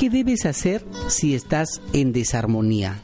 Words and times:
¿Qué 0.00 0.08
debes 0.08 0.46
hacer 0.46 0.82
si 1.08 1.34
estás 1.34 1.82
en 1.92 2.14
desarmonía? 2.14 3.02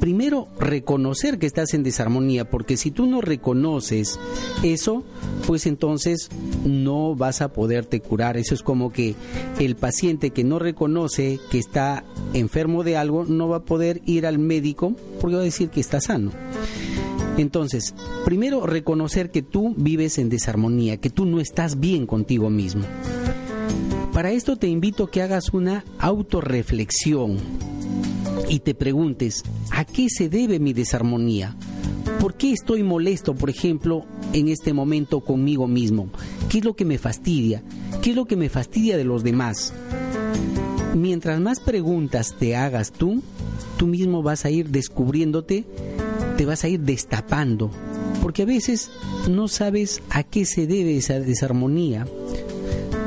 primero 0.00 0.48
reconocer 0.58 1.38
que 1.38 1.46
estás 1.46 1.74
en 1.74 1.84
desarmonía, 1.84 2.48
porque 2.48 2.76
si 2.76 2.90
tú 2.90 3.06
no 3.06 3.20
reconoces 3.20 4.18
eso, 4.64 5.04
pues 5.46 5.66
entonces 5.66 6.30
no 6.64 7.14
vas 7.14 7.40
a 7.40 7.52
poderte 7.52 8.00
curar. 8.00 8.36
Eso 8.36 8.54
es 8.54 8.62
como 8.62 8.90
que 8.92 9.14
el 9.60 9.76
paciente 9.76 10.30
que 10.30 10.42
no 10.42 10.58
reconoce 10.58 11.38
que 11.52 11.58
está 11.58 12.04
enfermo 12.32 12.82
de 12.82 12.96
algo 12.96 13.24
no 13.24 13.48
va 13.48 13.58
a 13.58 13.64
poder 13.64 14.00
ir 14.04 14.26
al 14.26 14.40
médico 14.40 14.96
porque 15.20 15.36
va 15.36 15.42
a 15.42 15.44
decir 15.44 15.68
que 15.68 15.80
está 15.80 16.00
sano. 16.00 16.32
Entonces, 17.36 17.94
primero 18.24 18.66
reconocer 18.66 19.30
que 19.30 19.42
tú 19.42 19.74
vives 19.76 20.18
en 20.18 20.30
desarmonía, 20.30 20.96
que 20.96 21.10
tú 21.10 21.26
no 21.26 21.38
estás 21.38 21.78
bien 21.78 22.06
contigo 22.06 22.50
mismo. 22.50 22.86
Para 24.18 24.32
esto 24.32 24.56
te 24.56 24.66
invito 24.66 25.04
a 25.04 25.10
que 25.12 25.22
hagas 25.22 25.50
una 25.50 25.84
autorreflexión 26.00 27.36
y 28.48 28.58
te 28.58 28.74
preguntes, 28.74 29.44
¿a 29.70 29.84
qué 29.84 30.08
se 30.10 30.28
debe 30.28 30.58
mi 30.58 30.72
desarmonía? 30.72 31.54
¿Por 32.18 32.34
qué 32.34 32.50
estoy 32.50 32.82
molesto, 32.82 33.36
por 33.36 33.48
ejemplo, 33.48 34.06
en 34.32 34.48
este 34.48 34.72
momento 34.72 35.20
conmigo 35.20 35.68
mismo? 35.68 36.10
¿Qué 36.48 36.58
es 36.58 36.64
lo 36.64 36.74
que 36.74 36.84
me 36.84 36.98
fastidia? 36.98 37.62
¿Qué 38.02 38.10
es 38.10 38.16
lo 38.16 38.24
que 38.24 38.34
me 38.34 38.48
fastidia 38.48 38.96
de 38.96 39.04
los 39.04 39.22
demás? 39.22 39.72
Mientras 40.96 41.38
más 41.38 41.60
preguntas 41.60 42.34
te 42.36 42.56
hagas 42.56 42.90
tú, 42.90 43.22
tú 43.76 43.86
mismo 43.86 44.24
vas 44.24 44.44
a 44.44 44.50
ir 44.50 44.70
descubriéndote, 44.70 45.64
te 46.36 46.44
vas 46.44 46.64
a 46.64 46.68
ir 46.68 46.80
destapando, 46.80 47.70
porque 48.20 48.42
a 48.42 48.46
veces 48.46 48.90
no 49.30 49.46
sabes 49.46 50.02
a 50.10 50.24
qué 50.24 50.44
se 50.44 50.66
debe 50.66 50.96
esa 50.96 51.20
desarmonía, 51.20 52.04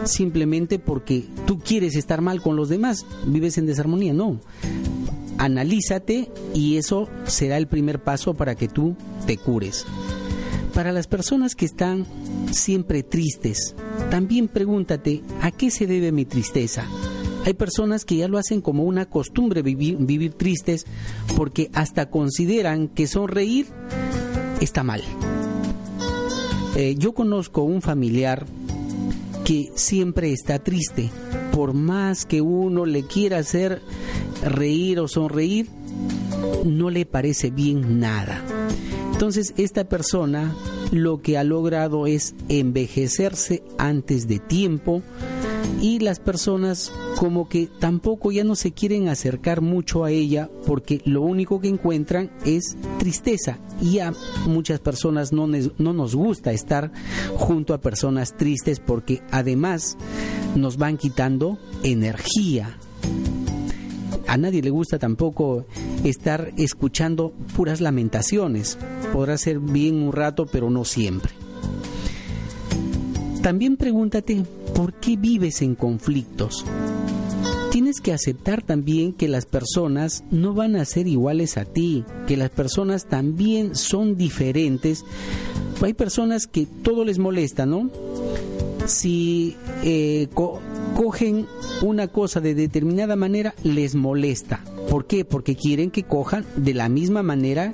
simplemente 0.04 0.80
porque 0.80 1.26
tú 1.46 1.60
quieres 1.60 1.96
estar 1.96 2.22
mal 2.22 2.42
con 2.42 2.56
los 2.56 2.70
demás, 2.70 3.06
vives 3.26 3.58
en 3.58 3.66
desarmonía, 3.66 4.14
no 4.14 4.40
analízate 5.42 6.30
y 6.54 6.78
eso 6.78 7.10
será 7.26 7.58
el 7.58 7.68
primer 7.68 8.00
paso 8.04 8.36
para 8.36 8.54
que 8.54 8.68
tú 8.68 8.96
te 9.26 9.38
cures. 9.38 9.86
Para 10.74 10.92
las 10.92 11.08
personas 11.08 11.56
que 11.56 11.66
están 11.66 12.06
siempre 12.52 13.02
tristes, 13.02 13.76
también 14.12 14.48
pregúntate, 14.48 15.24
¿a 15.42 15.52
qué 15.52 15.72
se 15.72 15.88
debe 15.88 16.12
mi 16.12 16.26
tristeza? 16.26 16.86
Hay 17.44 17.56
personas 17.56 18.06
que 18.06 18.18
ya 18.18 18.28
lo 18.28 18.38
hacen 18.38 18.62
como 18.62 18.84
una 18.84 19.08
costumbre 19.08 19.64
vivir, 19.64 20.34
tristes 20.34 20.86
porque 21.36 21.72
hasta 21.74 22.12
consideran 22.12 22.88
que 22.88 23.08
sonreír 23.08 23.66
está 24.62 24.84
mal. 24.84 25.02
Eh, 26.76 26.96
yo 27.00 27.14
conozco 27.14 27.64
un 27.64 27.82
familiar 27.82 28.46
siempre 29.76 30.32
está 30.32 30.60
triste, 30.60 31.10
por 31.52 31.74
más 31.74 32.26
que 32.26 32.42
uno 32.42 32.86
le 32.86 33.04
quiera 33.04 33.40
hacer 33.40 33.82
reír 34.44 35.00
o 35.00 35.08
sonreír, 35.08 35.68
no 36.66 36.90
le 36.90 37.06
parece 37.06 37.50
bien 37.52 38.00
nada. 38.00 38.42
Entonces 39.12 39.54
esta 39.58 39.84
persona 39.84 40.56
lo 40.92 41.22
que 41.22 41.38
ha 41.38 41.44
logrado 41.44 42.08
es 42.08 42.34
envejecerse 42.50 43.64
antes 43.78 44.28
de 44.28 44.40
tiempo 44.40 45.04
y 45.82 46.00
las 46.00 46.20
personas 46.20 46.92
como 47.18 47.48
que 47.50 47.68
tampoco 47.80 48.32
ya 48.32 48.44
no 48.44 48.56
se 48.56 48.72
quieren 48.72 49.10
acercar 49.10 49.62
mucho 49.62 50.04
a 50.04 50.12
ella 50.12 50.50
porque 50.66 51.02
lo 51.06 51.22
único 51.22 51.60
que 51.60 51.68
encuentran 51.68 52.32
es 52.46 52.76
tristeza 53.00 53.60
y 53.82 54.00
a 54.00 54.14
muchas 54.48 54.80
personas 54.80 55.32
no, 55.32 55.48
no 55.48 55.94
nos 55.94 56.16
gusta 56.16 56.52
estar 56.52 56.92
junto 57.36 57.74
a 57.74 57.82
personas 57.82 58.36
tristes 58.38 58.80
porque 58.80 59.22
además 59.32 59.98
nos 60.56 60.78
van 60.78 60.98
quitando 60.98 61.58
energía 61.84 62.78
a 64.32 64.38
nadie 64.38 64.62
le 64.62 64.70
gusta 64.70 64.98
tampoco 64.98 65.66
estar 66.06 66.54
escuchando 66.56 67.34
puras 67.54 67.82
lamentaciones. 67.82 68.78
Podrá 69.12 69.38
ser 69.38 69.60
bien 69.60 70.02
un 70.02 70.14
rato, 70.14 70.46
pero 70.46 70.70
no 70.70 70.86
siempre. 70.86 71.41
También 73.42 73.76
pregúntate, 73.76 74.44
¿por 74.76 74.94
qué 74.94 75.18
vives 75.18 75.64
en 75.64 75.74
conflictos? 75.74 76.64
Tienes 77.72 78.02
que 78.02 78.14
aceptar 78.14 78.62
también 78.62 79.14
que 79.14 79.28
las 79.28 79.46
personas 79.46 80.24
no 80.30 80.54
van 80.54 80.76
a 80.76 80.86
ser 80.86 81.08
iguales 81.08 81.58
a 81.58 81.66
ti, 81.66 82.04
que 82.28 82.38
las 82.38 82.52
personas 82.52 83.06
también 83.06 83.76
son 83.76 84.16
diferentes. 84.16 85.06
Hay 85.82 85.94
personas 85.94 86.46
que 86.46 86.68
todo 86.68 87.04
les 87.04 87.18
molesta, 87.18 87.66
¿no? 87.66 87.90
Si 88.86 89.56
eh, 89.84 90.28
cogen 90.96 91.48
una 91.82 92.10
cosa 92.10 92.42
de 92.42 92.54
determinada 92.54 93.16
manera, 93.16 93.56
les 93.64 93.96
molesta. 93.96 94.64
¿Por 94.90 95.08
qué? 95.08 95.26
Porque 95.26 95.56
quieren 95.56 95.90
que 95.90 96.04
cojan 96.04 96.46
de 96.58 96.74
la 96.74 96.90
misma 96.90 97.24
manera 97.24 97.74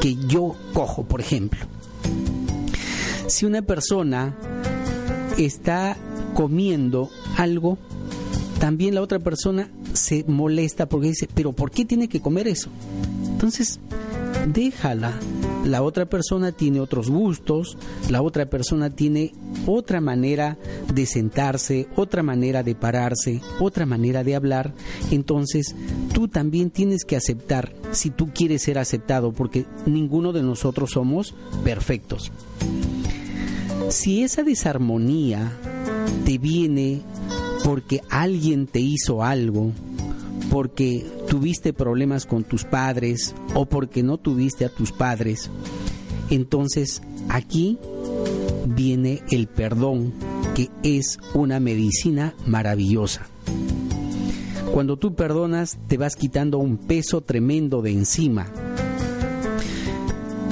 que 0.00 0.16
yo 0.26 0.56
cojo, 0.72 1.04
por 1.04 1.20
ejemplo. 1.20 1.60
Si 3.26 3.46
una 3.46 3.62
persona 3.62 4.34
está 5.44 5.96
comiendo 6.34 7.10
algo, 7.36 7.78
también 8.58 8.94
la 8.94 9.02
otra 9.02 9.18
persona 9.18 9.70
se 9.94 10.24
molesta 10.26 10.86
porque 10.86 11.08
dice, 11.08 11.28
pero 11.34 11.52
¿por 11.52 11.70
qué 11.70 11.84
tiene 11.84 12.08
que 12.08 12.20
comer 12.20 12.46
eso? 12.48 12.70
Entonces, 13.24 13.80
déjala. 14.46 15.14
La 15.64 15.82
otra 15.82 16.06
persona 16.06 16.52
tiene 16.52 16.80
otros 16.80 17.10
gustos, 17.10 17.76
la 18.08 18.22
otra 18.22 18.48
persona 18.48 18.90
tiene 18.90 19.32
otra 19.66 20.00
manera 20.00 20.56
de 20.92 21.04
sentarse, 21.04 21.86
otra 21.96 22.22
manera 22.22 22.62
de 22.62 22.74
pararse, 22.74 23.42
otra 23.60 23.84
manera 23.84 24.24
de 24.24 24.34
hablar. 24.34 24.72
Entonces, 25.10 25.74
tú 26.14 26.28
también 26.28 26.70
tienes 26.70 27.04
que 27.04 27.16
aceptar 27.16 27.74
si 27.92 28.08
tú 28.08 28.30
quieres 28.32 28.62
ser 28.62 28.78
aceptado, 28.78 29.32
porque 29.32 29.66
ninguno 29.84 30.32
de 30.32 30.42
nosotros 30.42 30.92
somos 30.92 31.34
perfectos. 31.62 32.32
Si 33.90 34.22
esa 34.22 34.44
desarmonía 34.44 35.52
te 36.24 36.38
viene 36.38 37.02
porque 37.64 38.00
alguien 38.08 38.68
te 38.68 38.78
hizo 38.78 39.24
algo, 39.24 39.72
porque 40.48 41.04
tuviste 41.28 41.72
problemas 41.72 42.24
con 42.24 42.44
tus 42.44 42.64
padres 42.64 43.34
o 43.52 43.66
porque 43.66 44.04
no 44.04 44.16
tuviste 44.16 44.64
a 44.64 44.68
tus 44.68 44.92
padres. 44.92 45.50
Entonces 46.30 47.02
aquí 47.28 47.78
viene 48.64 49.22
el 49.32 49.48
perdón, 49.48 50.14
que 50.54 50.70
es 50.84 51.18
una 51.34 51.58
medicina 51.58 52.34
maravillosa. 52.46 53.26
Cuando 54.72 54.98
tú 54.98 55.16
perdonas 55.16 55.78
te 55.88 55.96
vas 55.96 56.14
quitando 56.14 56.58
un 56.58 56.76
peso 56.76 57.22
tremendo 57.22 57.82
de 57.82 57.90
encima. 57.90 58.46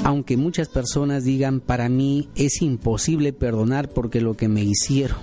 Aunque 0.08 0.38
muchas 0.38 0.70
personas 0.70 1.24
digan, 1.24 1.60
para 1.60 1.90
mí 1.90 2.30
es 2.34 2.62
imposible 2.62 3.34
perdonar 3.34 3.90
porque 3.90 4.22
lo 4.22 4.38
que 4.38 4.48
me 4.48 4.64
hicieron 4.64 5.18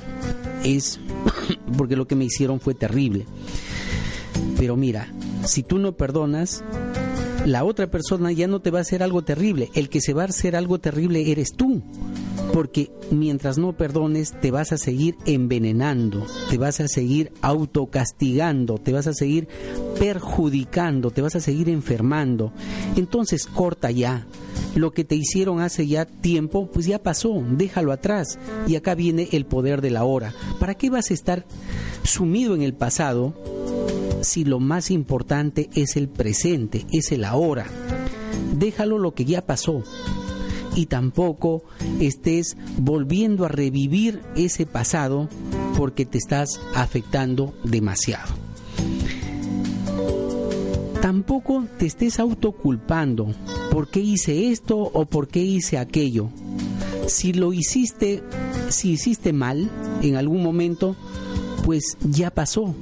es 0.64 1.00
porque 1.76 1.96
lo 1.96 2.06
que 2.08 2.16
me 2.16 2.26
hicieron 2.26 2.60
fue 2.60 2.76
terrible. 2.76 3.26
Pero 4.60 4.76
mira, 4.76 5.12
si 5.44 5.64
tú 5.64 5.80
no 5.80 5.94
perdonas, 5.94 6.64
la 7.48 7.64
otra 7.64 7.90
persona 7.90 8.32
ya 8.32 8.46
no 8.46 8.60
te 8.60 8.70
va 8.70 8.78
a 8.78 8.82
hacer 8.84 9.02
algo 9.02 9.24
terrible. 9.24 9.72
El 9.74 9.90
que 9.90 10.02
se 10.02 10.14
va 10.14 10.22
a 10.22 10.26
hacer 10.26 10.56
algo 10.56 10.78
terrible 10.78 11.32
eres 11.32 11.54
tú. 11.54 11.82
Porque 12.54 12.92
mientras 13.12 13.58
no 13.58 13.74
perdones, 13.74 14.34
te 14.40 14.52
vas 14.52 14.72
a 14.72 14.78
seguir 14.78 15.16
envenenando, 15.26 16.26
te 16.50 16.58
vas 16.58 16.80
a 16.80 16.88
seguir 16.88 17.32
autocastigando, 17.42 18.78
te 18.78 18.94
vas 18.94 19.08
a 19.08 19.14
seguir 19.14 19.48
perjudicando, 20.00 21.12
te 21.12 21.22
vas 21.22 21.36
a 21.36 21.42
seguir 21.42 21.70
enfermando. 21.70 22.54
Entonces 22.96 23.46
corta 23.46 23.92
ya. 23.92 24.26
Lo 24.76 24.92
que 24.92 25.06
te 25.06 25.16
hicieron 25.16 25.62
hace 25.62 25.88
ya 25.88 26.06
tiempo, 26.06 26.70
pues 26.72 26.86
ya 26.86 27.02
pasó, 27.02 27.44
déjalo 27.50 27.92
atrás. 27.92 28.38
Y 28.68 28.76
acá 28.76 28.96
viene 28.96 29.30
el 29.32 29.46
poder 29.46 29.82
de 29.82 29.92
la 29.92 30.04
hora. 30.04 30.34
¿Para 30.60 30.76
qué 30.76 30.90
vas 30.90 31.12
a 31.12 31.14
estar 31.14 31.46
sumido 32.04 32.56
en 32.56 32.62
el 32.62 32.74
pasado 32.74 33.34
si 34.26 34.44
lo 34.44 34.60
más 34.60 34.92
importante 34.92 35.70
es 35.76 35.96
el 35.96 36.10
presente, 36.10 36.86
es 36.92 37.12
el 37.12 37.24
ahora. 37.24 37.68
Déjalo 38.58 38.98
lo 38.98 39.14
que 39.14 39.26
ya 39.26 39.46
pasó 39.46 39.84
y 40.76 40.88
tampoco 40.88 41.64
estés 42.00 42.58
volviendo 42.78 43.46
a 43.46 43.48
revivir 43.48 44.22
ese 44.36 44.66
pasado 44.66 45.30
porque 45.78 46.06
te 46.06 46.18
estás 46.18 46.60
afectando 46.76 47.54
demasiado. 47.64 48.34
Tampoco 51.02 51.66
te 51.78 51.86
estés 51.86 52.20
autoculpando 52.20 53.28
por 53.72 53.90
qué 53.90 54.00
hice 54.00 54.52
esto 54.52 54.78
o 54.78 55.06
por 55.06 55.28
qué 55.28 55.42
hice 55.42 55.78
aquello. 55.78 56.30
Si 57.08 57.34
lo 57.34 57.54
hiciste, 57.54 58.24
si 58.70 58.92
hiciste 58.92 59.32
mal 59.32 59.70
en 60.02 60.16
algún 60.16 60.42
momento, 60.44 60.96
pues 61.64 61.98
ya 62.02 62.32
pasó 62.32 62.76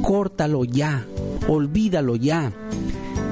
córtalo 0.00 0.64
ya, 0.64 1.06
olvídalo 1.48 2.16
ya, 2.16 2.52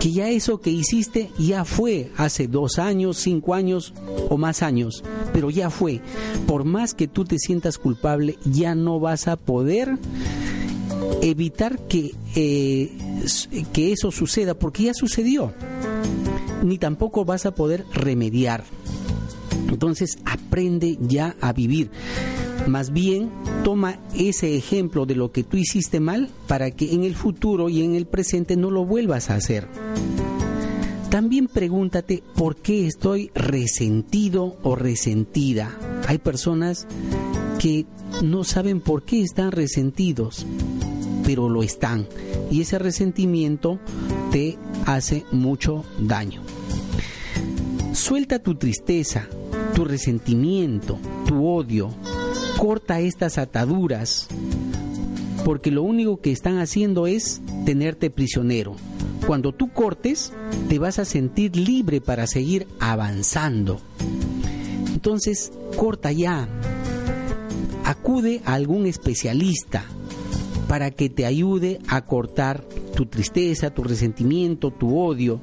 que 0.00 0.12
ya 0.12 0.28
eso 0.28 0.60
que 0.60 0.70
hiciste 0.70 1.30
ya 1.38 1.64
fue 1.64 2.10
hace 2.16 2.46
dos 2.46 2.78
años, 2.78 3.16
cinco 3.18 3.54
años 3.54 3.92
o 4.28 4.36
más 4.36 4.62
años, 4.62 5.02
pero 5.32 5.50
ya 5.50 5.70
fue. 5.70 6.00
Por 6.46 6.64
más 6.64 6.94
que 6.94 7.08
tú 7.08 7.24
te 7.24 7.38
sientas 7.38 7.78
culpable, 7.78 8.38
ya 8.44 8.74
no 8.74 9.00
vas 9.00 9.28
a 9.28 9.36
poder 9.36 9.98
evitar 11.22 11.78
que, 11.86 12.14
eh, 12.36 12.92
que 13.72 13.92
eso 13.92 14.10
suceda, 14.12 14.54
porque 14.54 14.84
ya 14.84 14.94
sucedió, 14.94 15.52
ni 16.62 16.78
tampoco 16.78 17.24
vas 17.24 17.46
a 17.46 17.54
poder 17.54 17.84
remediar. 17.92 18.64
Entonces 19.68 20.18
aprende 20.24 20.96
ya 21.00 21.36
a 21.40 21.52
vivir. 21.52 21.90
Más 22.66 22.92
bien, 22.92 23.30
toma 23.64 23.98
ese 24.14 24.56
ejemplo 24.56 25.06
de 25.06 25.14
lo 25.14 25.32
que 25.32 25.44
tú 25.44 25.56
hiciste 25.56 26.00
mal 26.00 26.28
para 26.46 26.70
que 26.70 26.92
en 26.92 27.04
el 27.04 27.14
futuro 27.14 27.68
y 27.68 27.82
en 27.82 27.94
el 27.94 28.06
presente 28.06 28.56
no 28.56 28.70
lo 28.70 28.84
vuelvas 28.84 29.30
a 29.30 29.36
hacer. 29.36 29.68
También 31.10 31.48
pregúntate 31.48 32.22
por 32.34 32.56
qué 32.56 32.86
estoy 32.86 33.30
resentido 33.34 34.58
o 34.62 34.76
resentida. 34.76 35.74
Hay 36.06 36.18
personas 36.18 36.86
que 37.58 37.86
no 38.22 38.44
saben 38.44 38.80
por 38.80 39.04
qué 39.04 39.22
están 39.22 39.52
resentidos, 39.52 40.44
pero 41.24 41.48
lo 41.48 41.62
están. 41.62 42.06
Y 42.50 42.60
ese 42.60 42.78
resentimiento 42.78 43.78
te 44.30 44.58
hace 44.84 45.24
mucho 45.32 45.84
daño. 45.98 46.42
Suelta 47.92 48.38
tu 48.38 48.54
tristeza, 48.54 49.26
tu 49.74 49.84
resentimiento, 49.84 50.98
tu 51.26 51.46
odio. 51.48 51.90
Corta 52.58 52.98
estas 52.98 53.38
ataduras, 53.38 54.26
porque 55.44 55.70
lo 55.70 55.84
único 55.84 56.20
que 56.20 56.32
están 56.32 56.58
haciendo 56.58 57.06
es 57.06 57.40
tenerte 57.64 58.10
prisionero. 58.10 58.74
Cuando 59.28 59.52
tú 59.52 59.72
cortes, 59.72 60.32
te 60.68 60.80
vas 60.80 60.98
a 60.98 61.04
sentir 61.04 61.54
libre 61.54 62.00
para 62.00 62.26
seguir 62.26 62.66
avanzando. 62.80 63.80
Entonces, 64.92 65.52
corta 65.76 66.10
ya. 66.10 66.48
Acude 67.84 68.42
a 68.44 68.54
algún 68.54 68.86
especialista 68.86 69.84
para 70.66 70.90
que 70.90 71.08
te 71.08 71.26
ayude 71.26 71.78
a 71.86 72.04
cortar 72.06 72.64
tu 72.96 73.06
tristeza, 73.06 73.70
tu 73.70 73.84
resentimiento, 73.84 74.72
tu 74.72 74.98
odio. 74.98 75.40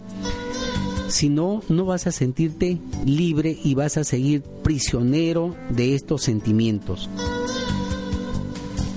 Si 1.08 1.30
no, 1.30 1.62
no 1.70 1.86
vas 1.86 2.08
a 2.08 2.12
sentirte 2.12 2.80
libre 3.06 3.58
y 3.64 3.76
vas 3.76 3.98
a 3.98 4.04
seguir 4.04 4.42
prisionero 4.42 5.56
de 5.70 5.96
estos 5.96 6.24
sentimientos. 6.24 7.10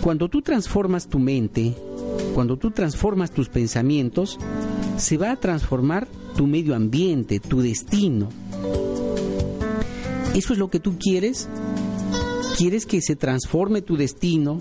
Cuando 0.01 0.29
tú 0.29 0.43
transformas 0.43 1.09
tu 1.09 1.19
mente, 1.19 1.75
cuando 2.35 2.57
tú 2.57 2.71
transformas 2.71 3.31
tus 3.31 3.49
pensamientos, 3.49 4.39
se 4.97 5.19
va 5.19 5.33
a 5.33 5.37
transformar 5.37 6.09
tu 6.37 6.47
medio 6.47 6.75
ambiente, 6.75 7.41
tu 7.41 7.61
destino. 7.61 8.29
¿Eso 10.35 10.53
es 10.53 10.59
lo 10.59 10.71
que 10.71 10.81
tú 10.81 10.97
quieres? 10.99 11.49
¿Quieres 12.57 12.87
que 12.87 13.01
se 13.03 13.17
transforme 13.17 13.83
tu 13.83 13.97
destino? 13.97 14.61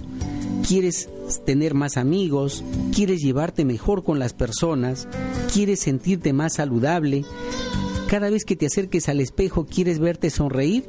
¿Quieres 0.67 1.07
tener 1.45 1.75
más 1.75 1.95
amigos? 1.95 2.61
¿Quieres 2.93 3.21
llevarte 3.21 3.63
mejor 3.63 4.03
con 4.03 4.19
las 4.19 4.33
personas? 4.33 5.07
¿Quieres 5.53 5.79
sentirte 5.79 6.33
más 6.33 6.55
saludable? 6.55 7.23
Cada 8.09 8.29
vez 8.29 8.43
que 8.43 8.57
te 8.57 8.65
acerques 8.65 9.07
al 9.07 9.21
espejo, 9.21 9.65
¿quieres 9.65 9.99
verte 9.99 10.29
sonreír? 10.29 10.83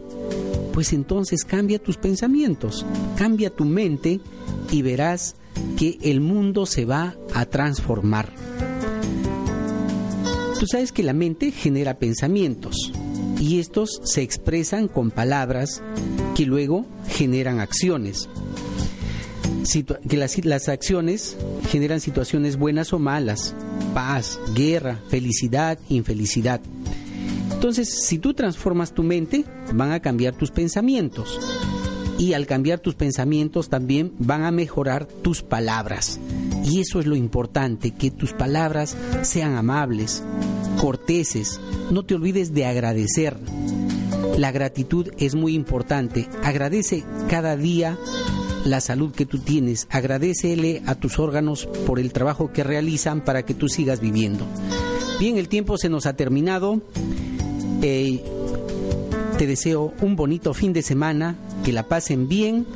Pues 0.72 0.92
entonces 0.92 1.44
cambia 1.44 1.78
tus 1.78 1.96
pensamientos, 1.96 2.84
cambia 3.16 3.50
tu 3.50 3.64
mente 3.64 4.20
y 4.72 4.82
verás 4.82 5.36
que 5.76 5.96
el 6.02 6.20
mundo 6.20 6.66
se 6.66 6.84
va 6.84 7.14
a 7.32 7.44
transformar. 7.46 8.32
Tú 10.58 10.66
sabes 10.66 10.90
que 10.90 11.04
la 11.04 11.12
mente 11.12 11.52
genera 11.52 12.00
pensamientos 12.00 12.92
y 13.38 13.60
estos 13.60 14.00
se 14.02 14.22
expresan 14.22 14.88
con 14.88 15.12
palabras 15.12 15.84
que 16.34 16.46
luego 16.46 16.84
generan 17.06 17.60
acciones. 17.60 18.28
Que 20.08 20.16
las, 20.16 20.68
acciones 20.68 21.36
generan 21.68 22.00
situaciones 22.00 22.56
buenas 22.56 22.92
o 22.92 22.98
malas, 22.98 23.54
paz, 23.92 24.38
guerra, 24.54 25.00
felicidad, 25.08 25.78
infelicidad. 25.88 26.60
Entonces, 27.52 28.06
si 28.06 28.18
tú 28.18 28.34
transformas 28.34 28.94
tu 28.94 29.02
mente, 29.02 29.44
van 29.72 29.92
a 29.92 30.00
cambiar 30.00 30.34
tus 30.34 30.50
pensamientos. 30.50 31.38
Y 32.18 32.32
al 32.32 32.46
cambiar 32.46 32.80
tus 32.80 32.94
pensamientos 32.94 33.68
también 33.68 34.12
van 34.18 34.44
a 34.44 34.50
mejorar 34.50 35.06
tus 35.06 35.42
palabras. 35.42 36.18
Y 36.64 36.80
eso 36.80 36.98
es 37.00 37.06
lo 37.06 37.14
importante, 37.14 37.92
que 37.92 38.10
tus 38.10 38.32
palabras 38.32 38.96
sean 39.22 39.54
amables, 39.54 40.22
corteses. 40.80 41.60
No 41.90 42.04
te 42.04 42.14
olvides 42.14 42.54
de 42.54 42.66
agradecer. 42.66 43.36
La 44.36 44.50
gratitud 44.50 45.10
es 45.18 45.34
muy 45.34 45.54
importante. 45.54 46.28
Agradece 46.42 47.04
cada 47.28 47.56
día 47.56 47.98
la 48.70 48.80
salud 48.80 49.12
que 49.12 49.26
tú 49.26 49.38
tienes. 49.38 49.86
Agradecele 49.90 50.82
a 50.86 50.94
tus 50.94 51.18
órganos 51.18 51.66
por 51.86 51.98
el 51.98 52.12
trabajo 52.12 52.52
que 52.52 52.64
realizan 52.64 53.24
para 53.24 53.44
que 53.44 53.54
tú 53.54 53.68
sigas 53.68 54.00
viviendo. 54.00 54.46
Bien, 55.18 55.36
el 55.36 55.48
tiempo 55.48 55.78
se 55.78 55.88
nos 55.88 56.06
ha 56.06 56.14
terminado. 56.14 56.80
Eh, 57.82 58.22
te 59.36 59.46
deseo 59.46 59.92
un 60.00 60.16
bonito 60.16 60.52
fin 60.54 60.72
de 60.72 60.82
semana, 60.82 61.36
que 61.64 61.72
la 61.72 61.84
pasen 61.88 62.28
bien 62.28 62.66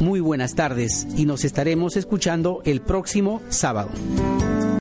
muy 0.00 0.20
buenas 0.20 0.54
tardes 0.54 1.06
y 1.16 1.24
nos 1.24 1.44
estaremos 1.44 1.96
escuchando 1.96 2.60
el 2.64 2.80
próximo 2.80 3.40
sábado. 3.48 3.90